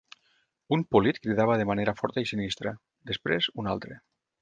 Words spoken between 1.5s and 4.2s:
de manera forta i sinistra. Després, un altre.